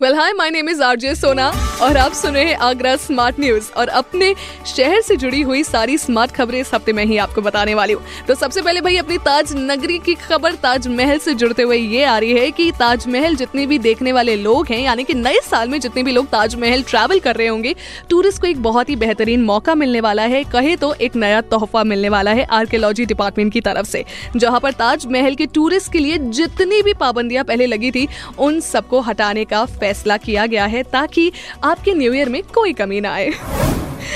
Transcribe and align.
well 0.00 0.14
hi 0.14 0.32
my 0.32 0.50
name 0.50 0.68
is 0.68 0.82
RJ 0.82 1.14
Sona 1.14 1.46
और 1.82 1.96
आप 1.96 2.12
सुन 2.12 2.32
रहे 2.34 2.44
हैं 2.44 2.56
आगरा 2.58 2.94
स्मार्ट 2.96 3.38
न्यूज़ 3.40 3.70
और 3.72 3.88
अपने 3.90 4.34
शहर 4.66 5.00
से 5.00 5.16
जुड़ी 5.16 5.40
हुई 5.42 5.62
सारी 5.64 5.98
स्मार्ट 5.98 6.30
खबरें 6.32 6.58
इस 6.60 6.72
हफ़्ते 6.74 6.92
में 6.92 7.04
ही 7.04 7.16
आपको 7.16 7.40
बताने 7.40 7.74
वाली 7.74 7.92
हूँ। 7.92 8.02
तो 8.28 8.34
सबसे 8.34 8.62
पहले 8.62 8.80
भाई, 8.80 8.96
अपनी 8.96 9.18
ताज 9.18 9.52
नगरी 9.56 9.98
की 9.98 10.14
खबर 10.16 10.54
ताजमहल 10.54 11.18
से 11.18 11.34
जुड़ते 11.34 11.62
हुए 11.62 11.76
ये 11.76 12.02
आ 12.04 12.16
रही 12.18 12.32
है 12.32 12.50
कि 12.50 12.70
ताजमहल 12.70 13.36
जितने 13.36 13.66
भी 13.66 13.78
देखने 13.78 14.12
वाले 14.12 14.34
लोग 14.36 14.66
हैं, 14.66 14.80
यानी 14.80 15.04
कि 15.04 15.14
नए 15.14 15.38
साल 15.40 15.68
में 15.68 15.78
जितने 15.80 16.02
भी 16.02 16.12
लोग 16.12 16.26
ताजमहल 16.26 16.82
ट्रैवल 16.82 17.20
कर 17.20 17.36
रहे 17.36 17.46
होंगे 17.46 17.74
टूरिस्ट 18.10 18.40
को 18.40 18.46
एक 18.46 18.62
बहुत 18.62 18.88
ही 18.88 18.96
बेहतरीन 18.96 19.44
मौका 19.44 19.74
मिलने 19.74 20.00
वाला 20.00 20.22
है। 20.24 20.42
कहे 20.52 20.76
तो 20.76 20.92
एक 20.96 21.16
नया 21.16 21.40
तोहफा 21.46 21.84
मिलने 21.84 22.08
वाला 22.08 22.32
है 22.32 22.44
आर्कियोलॉजी 22.52 23.06
डिपार्टमेंट 23.06 23.52
की 23.52 23.60
तरफ़ 23.60 23.86
से, 23.86 24.04
जहाँ 24.36 24.60
पर 24.60 24.72
ताजमहल 24.74 25.34
के 25.34 25.46
टूरिस्ट 25.46 25.92
के 25.92 25.98
लिए 25.98 26.18
जितनी 26.18 26.82
भी 26.82 26.94
पाबंदियाँ 26.96 27.44
पहले 27.44 27.66
लगी 27.66 27.90
थी, 27.90 28.06
उन 28.38 28.60
सबको 28.62 29.00
हटाने 29.02 29.44
का 29.44 29.64
फैसला 29.84 30.16
किया 30.18 30.46
गया 30.46 30.66
है 30.66 30.82
ताकि 30.92 31.30
आपके 31.64 31.94
न्यू 31.94 32.12
ईयर 32.14 32.28
में 32.28 32.42
कोई 32.54 32.72
कमी 32.74 33.00
ना 33.00 33.14
आए। 33.14 33.30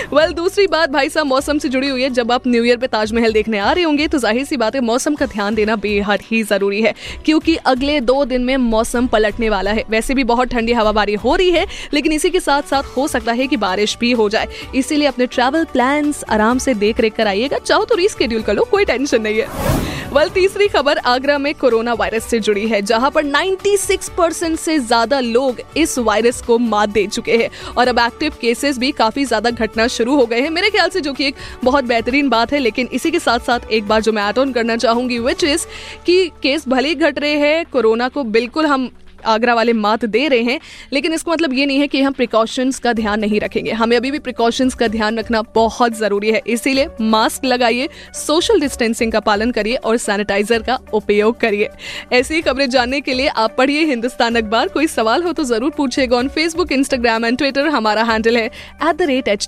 वेल 0.04 0.18
well, 0.18 0.34
दूसरी 0.36 0.66
बात 0.66 0.90
भाई 0.90 1.08
साहब 1.08 1.26
मौसम 1.26 1.58
से 1.58 1.68
जुड़ी 1.68 1.88
हुई 1.88 2.02
है। 2.02 2.08
जब 2.10 2.32
आप 2.32 2.46
न्यू 2.46 2.64
ईयर 2.64 2.76
पे 2.76 2.86
ताजमहल 2.86 3.32
देखने 3.32 3.58
आ 3.58 3.70
रहे 3.72 3.84
होंगे 3.84 4.06
तो 4.08 4.18
ज़ाहिर 4.18 4.44
सी 4.44 4.56
बात 4.56 4.74
है 4.74 4.80
मौसम 4.80 5.14
का 5.14 5.26
ध्यान 5.26 5.54
देना 5.54 5.76
बेहद 5.76 6.20
ही 6.24 6.42
ज़रूरी 6.42 6.82
है 6.82 6.94
क्योंकि 7.26 7.54
अगले 7.66 8.00
दो 8.02 8.24
दिन 8.24 8.44
में 8.44 8.56
मौसम 8.56 9.06
पलटने 9.06 9.48
वाला 9.48 9.72
है। 9.72 9.84
वैसे 9.90 10.14
भी 10.14 10.24
बहुत 10.24 10.48
ठंडी 10.48 10.72
हवाबारी 10.72 11.14
हो 11.16 11.34
रही 11.36 11.50
है 11.50 11.66
लेकिन 11.94 12.12
इसी 12.12 12.30
के 12.30 12.40
साथ 12.40 12.68
साथ 12.70 12.96
हो 12.96 13.06
सकता 13.08 13.32
है 13.32 13.46
कि 13.46 13.56
बारिश 13.58 13.96
भी 14.00 14.12
हो 14.12 14.28
जाए। 14.28 14.48
इसीलिए 14.74 15.08
अपने 15.08 15.26
ट्रैवल 15.28 15.64
प्लान 15.72 16.12
आराम 16.30 16.58
से 16.58 16.74
देख 16.76 17.00
रेख 17.00 17.14
कर 17.16 17.26
आइएगा। 17.26 17.58
चाहो 17.58 17.84
तो 17.84 17.94
रीस्केड्यूल 17.96 18.42
कर 18.42 18.54
लो 18.54 18.68
कोई 18.70 18.84
टेंशन 18.84 19.22
नहीं 19.22 19.38
है। 19.38 19.97
वेल 20.08 20.28
तीसरी 20.28 20.66
खबर 20.68 20.98
आगरा 20.98 21.36
में 21.38 21.54
कोरोना 21.54 21.92
वायरस 21.92 22.24
से 22.24 22.38
जुड़ी 22.40 22.66
है, 22.68 22.80
जहाँ 22.82 23.10
पर 23.10 23.24
96 23.24 24.08
परसेंट 24.08 24.58
से 24.58 24.78
ज़्यादा 24.78 25.18
लोग 25.20 25.56
इस 25.76 25.98
वायरस 25.98 26.40
को 26.42 26.56
मात 26.58 26.88
दे 26.88 27.06
चुके 27.06 27.36
हैं। 27.36 27.48
और 27.74 27.88
अब 27.88 27.98
एक्टिव 27.98 28.36
केसेस 28.40 28.78
भी 28.78 28.90
काफ़ी 28.92 29.24
ज़्यादा 29.24 29.50
घटना 29.50 29.86
शुरू 29.86 30.14
हो 30.16 30.24
गए 30.26 30.40
हैं। 30.40 30.50
मेरे 30.50 30.70
ख्याल 30.70 30.88
से 30.88 31.00
जो 31.00 31.12
कि 31.12 31.26
एक 31.26 31.34
बहुत 31.64 31.84
बेहतरीन 31.84 32.28
बात 32.28 32.52
है, 32.52 32.58
लेकिन 32.58 32.88
इसी 32.92 33.10
के 33.10 33.18
साथ 33.18 33.40
साथ 33.40 33.70
एक 33.70 33.88
बार 33.88 34.02
जो 34.02 34.12
मैं 34.12 34.32
ऑन 34.32 34.52
करना 34.52 34.76
चाहूँगी 34.76 35.18
विच 35.18 35.44
इज़ 35.44 35.66
कि 36.06 36.26
केस 36.42 36.68
भले 36.68 36.94
घट 36.94 37.18
रहे 37.18 37.36
हैं, 37.38 37.64
कोरोना 37.66 38.08
को 38.08 38.24
बिल्कुल 38.24 38.66
हम 38.66 38.90
आगरा 39.26 39.54
वाले 39.54 39.72
मात 39.74 40.04
दे 40.06 40.26
रहे 40.28 40.42
हैं, 40.42 40.58
लेकिन 40.92 41.12
इसका 41.12 41.32
मतलब 41.32 41.52
ये 41.54 41.66
नहीं 41.66 41.78
है 41.78 41.86
कि 41.86 42.02
हम 42.02 42.12
प्रिकॉशंस 42.12 42.78
का 42.78 42.92
ध्यान 42.92 43.20
नहीं 43.20 43.40
रखेंगे। 43.40 43.72
हमें 43.72 43.96
अभी 43.96 44.10
भी 44.10 44.18
प्रिकॉशंस 44.20 44.74
का 44.74 44.88
ध्यान 44.88 45.18
रखना 45.18 45.42
बहुत 45.54 45.96
ज़रूरी 45.96 46.30
है, 46.30 46.42
इसीलिए 46.48 46.88
मास्क 47.02 47.44
लगाइए 47.44 47.88
सोशल 48.16 48.60
डिस्टेंसिंग 48.60 49.12
का 49.12 49.20
पालन 49.22 49.50
करिए 49.50 49.76
और 49.76 49.96
सैनिटाइजर 49.98 50.62
का 50.62 50.78
उपयोग 50.94 51.40
करिए। 51.40 51.68
ऐसी 52.12 52.34
ही 52.34 52.40
खबरें 52.42 52.68
जानने 52.70 53.00
के 53.00 53.14
लिए 53.14 53.28
आप 53.28 53.54
पढ़िए 53.58 53.84
हिंदुस्तान 53.86 54.36
अखबार। 54.36 54.68
कोई 54.68 54.86
सवाल 54.88 55.22
हो 55.22 55.32
तो 55.32 55.44
ज़रूर 55.44 55.72
पूछेगा 55.76 56.16
on 56.16 56.28
Facebook 56.28 56.72
Instagram 56.72 57.24
and 57.24 57.38
Twitter 57.38 57.68
हमारा 57.68 58.02
हैंडल 58.04 58.36
है 58.36 58.46
एट 58.46 59.46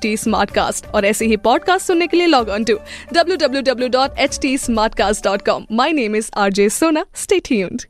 और 0.94 1.04
ऐसे 1.04 1.26
ही 1.26 1.36
पॉडकास्ट 1.44 1.86
सुनने 1.86 2.06
के 2.06 2.16
लिए 2.16 2.26
log 2.26 2.48
on 2.48 2.64
to 2.64 2.76
W 3.12 3.36
W 3.36 3.62
W 3.62 3.88
dot 3.90 4.18
H 4.18 4.38
T 4.42 4.56
smart 4.58 4.94
cast 4.94 5.24
dot 5.24 5.42
com 5.46 5.66
my 5.72 5.92
name 5.92 6.16
is 6.16 6.30
R 6.36 6.52
J 6.52 6.68
Sona 6.70 7.04
stay 7.14 7.40
tuned 7.44 7.89